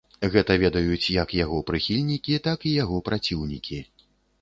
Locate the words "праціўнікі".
3.11-3.79